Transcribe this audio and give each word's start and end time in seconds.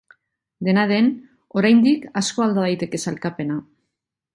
Dena 0.67 0.85
den, 0.91 1.11
oraindik 1.61 2.11
asko 2.25 2.49
alda 2.49 2.67
daiteke 2.67 3.05
sailkapena. 3.07 3.65